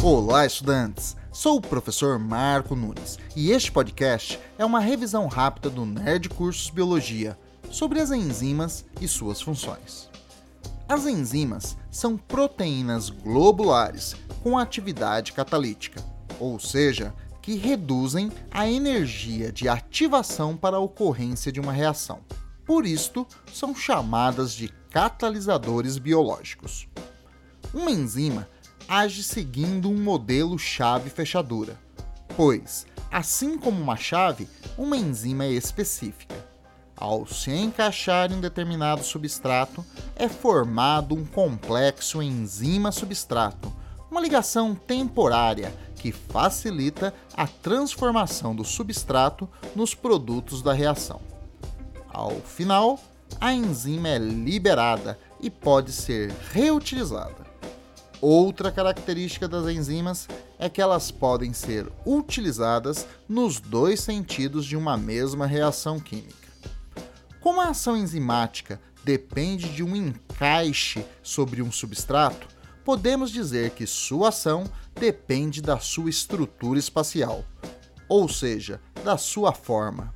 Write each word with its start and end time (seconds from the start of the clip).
Olá, 0.00 0.46
estudantes! 0.46 1.16
Sou 1.32 1.56
o 1.56 1.60
professor 1.60 2.20
Marco 2.20 2.76
Nunes 2.76 3.18
e 3.34 3.50
este 3.50 3.72
podcast 3.72 4.38
é 4.56 4.64
uma 4.64 4.78
revisão 4.78 5.26
rápida 5.26 5.68
do 5.68 5.84
Nerd 5.84 6.28
Cursos 6.28 6.70
Biologia 6.70 7.36
sobre 7.68 8.00
as 8.00 8.12
enzimas 8.12 8.84
e 9.00 9.08
suas 9.08 9.40
funções. 9.40 10.08
As 10.88 11.04
enzimas 11.04 11.76
são 11.90 12.16
proteínas 12.16 13.10
globulares 13.10 14.14
com 14.40 14.56
atividade 14.56 15.32
catalítica, 15.32 16.00
ou 16.38 16.60
seja, 16.60 17.12
que 17.42 17.56
reduzem 17.56 18.30
a 18.52 18.70
energia 18.70 19.50
de 19.50 19.68
ativação 19.68 20.56
para 20.56 20.76
a 20.76 20.80
ocorrência 20.80 21.50
de 21.50 21.58
uma 21.58 21.72
reação. 21.72 22.20
Por 22.64 22.86
isto, 22.86 23.26
são 23.52 23.74
chamadas 23.74 24.52
de 24.52 24.68
catalisadores 24.90 25.98
biológicos. 25.98 26.86
Uma 27.74 27.90
enzima 27.90 28.48
age 28.88 29.22
seguindo 29.22 29.90
um 29.90 30.02
modelo 30.02 30.58
chave-fechadura, 30.58 31.78
pois, 32.34 32.86
assim 33.12 33.58
como 33.58 33.80
uma 33.80 33.96
chave, 33.96 34.48
uma 34.78 34.96
enzima 34.96 35.44
é 35.44 35.50
específica. 35.50 36.34
Ao 36.96 37.26
se 37.26 37.52
encaixar 37.52 38.32
em 38.32 38.36
um 38.36 38.40
determinado 38.40 39.04
substrato, 39.04 39.84
é 40.16 40.28
formado 40.28 41.14
um 41.14 41.24
complexo 41.24 42.22
enzima-substrato, 42.22 43.72
uma 44.10 44.20
ligação 44.20 44.74
temporária 44.74 45.72
que 45.96 46.10
facilita 46.10 47.12
a 47.36 47.46
transformação 47.46 48.56
do 48.56 48.64
substrato 48.64 49.48
nos 49.76 49.94
produtos 49.94 50.62
da 50.62 50.72
reação. 50.72 51.20
Ao 52.08 52.34
final, 52.40 52.98
a 53.40 53.52
enzima 53.52 54.08
é 54.08 54.18
liberada 54.18 55.18
e 55.40 55.50
pode 55.50 55.92
ser 55.92 56.32
reutilizada. 56.52 57.47
Outra 58.20 58.72
característica 58.72 59.46
das 59.46 59.66
enzimas 59.72 60.26
é 60.58 60.68
que 60.68 60.82
elas 60.82 61.10
podem 61.10 61.52
ser 61.52 61.86
utilizadas 62.04 63.06
nos 63.28 63.60
dois 63.60 64.00
sentidos 64.00 64.66
de 64.66 64.76
uma 64.76 64.96
mesma 64.96 65.46
reação 65.46 66.00
química. 66.00 66.48
Como 67.40 67.60
a 67.60 67.68
ação 67.68 67.96
enzimática 67.96 68.80
depende 69.04 69.68
de 69.68 69.84
um 69.84 69.94
encaixe 69.94 71.04
sobre 71.22 71.62
um 71.62 71.70
substrato, 71.70 72.48
podemos 72.84 73.30
dizer 73.30 73.70
que 73.70 73.86
sua 73.86 74.30
ação 74.30 74.64
depende 74.98 75.62
da 75.62 75.78
sua 75.78 76.10
estrutura 76.10 76.78
espacial, 76.78 77.44
ou 78.08 78.28
seja, 78.28 78.80
da 79.04 79.16
sua 79.16 79.52
forma. 79.52 80.12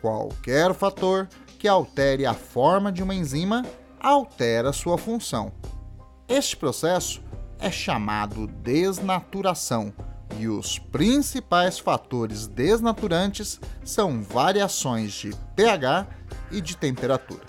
Qualquer 0.00 0.72
fator 0.72 1.28
que 1.58 1.68
altere 1.68 2.24
a 2.24 2.32
forma 2.32 2.90
de 2.90 3.02
uma 3.02 3.14
enzima 3.14 3.62
altera 4.00 4.72
sua 4.72 4.96
função. 4.96 5.52
Este 6.26 6.56
processo 6.56 7.22
é 7.62 7.70
chamado 7.70 8.48
desnaturação, 8.48 9.94
e 10.36 10.48
os 10.48 10.78
principais 10.78 11.78
fatores 11.78 12.48
desnaturantes 12.48 13.60
são 13.84 14.20
variações 14.20 15.12
de 15.12 15.30
pH 15.54 16.06
e 16.50 16.60
de 16.60 16.76
temperatura. 16.76 17.44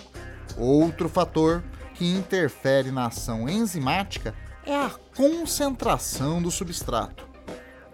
Outro 0.56 1.10
fator 1.10 1.64
que 1.96 2.06
interfere 2.06 2.92
na 2.92 3.08
ação 3.08 3.50
enzimática 3.50 4.36
é 4.66 4.76
a 4.76 4.92
concentração 5.16 6.42
do 6.42 6.52
substrato. 6.52 7.28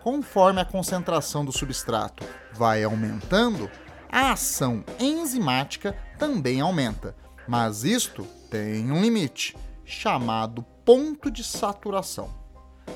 Conforme 0.03 0.59
a 0.59 0.65
concentração 0.65 1.45
do 1.45 1.51
substrato 1.53 2.25
vai 2.53 2.83
aumentando, 2.83 3.71
a 4.11 4.33
ação 4.33 4.83
enzimática 4.99 5.95
também 6.17 6.59
aumenta, 6.59 7.15
mas 7.47 7.85
isto 7.85 8.23
tem 8.49 8.91
um 8.91 9.01
limite, 9.01 9.55
chamado 9.85 10.65
ponto 10.89 11.29
de 11.29 11.43
saturação. 11.43 12.31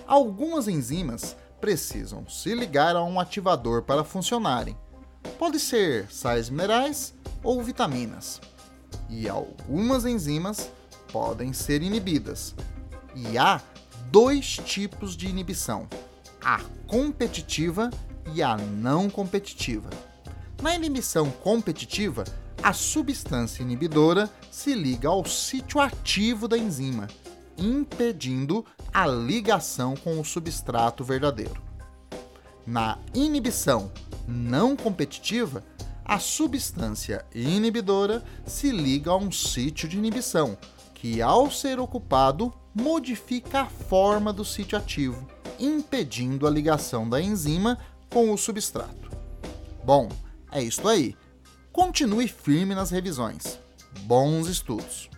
Algumas 0.07 0.67
enzimas 0.67 1.37
precisam 1.61 2.27
se 2.27 2.55
ligar 2.55 2.95
a 2.95 3.03
um 3.03 3.19
ativador 3.19 3.83
para 3.83 4.03
funcionarem. 4.03 4.75
Pode 5.37 5.59
ser 5.59 6.11
sais 6.11 6.49
minerais 6.49 7.13
ou 7.43 7.61
vitaminas. 7.61 8.41
E 9.07 9.29
algumas 9.29 10.05
enzimas 10.05 10.71
podem 11.11 11.53
ser 11.53 11.83
inibidas. 11.83 12.55
E 13.15 13.37
há 13.37 13.61
dois 14.09 14.57
tipos 14.57 15.15
de 15.15 15.27
inibição: 15.27 15.87
a 16.43 16.61
competitiva 16.87 17.91
e 18.33 18.41
a 18.41 18.57
não 18.57 19.07
competitiva. 19.07 19.91
Na 20.63 20.73
inibição 20.73 21.29
competitiva, 21.29 22.23
a 22.63 22.73
substância 22.73 23.61
inibidora 23.61 24.27
se 24.49 24.73
liga 24.73 25.09
ao 25.09 25.23
sítio 25.25 25.79
ativo 25.79 26.47
da 26.47 26.57
enzima 26.57 27.07
impedindo 27.57 28.65
a 28.93 29.07
ligação 29.07 29.95
com 29.95 30.19
o 30.19 30.25
substrato 30.25 31.03
verdadeiro. 31.03 31.61
Na 32.65 32.97
inibição 33.13 33.91
não 34.27 34.75
competitiva, 34.75 35.63
a 36.05 36.19
substância 36.19 37.25
inibidora 37.33 38.23
se 38.45 38.71
liga 38.71 39.11
a 39.11 39.17
um 39.17 39.31
sítio 39.31 39.87
de 39.87 39.97
inibição, 39.97 40.57
que 40.93 41.21
ao 41.21 41.49
ser 41.51 41.79
ocupado 41.79 42.53
modifica 42.73 43.61
a 43.61 43.65
forma 43.65 44.33
do 44.33 44.43
sítio 44.43 44.77
ativo, 44.77 45.27
impedindo 45.59 46.47
a 46.47 46.49
ligação 46.49 47.07
da 47.07 47.21
enzima 47.21 47.77
com 48.09 48.31
o 48.31 48.37
substrato. 48.37 49.11
Bom, 49.83 50.09
é 50.51 50.61
isso 50.61 50.87
aí. 50.87 51.15
Continue 51.71 52.27
firme 52.27 52.75
nas 52.75 52.91
revisões. 52.91 53.59
Bons 54.05 54.47
estudos! 54.47 55.12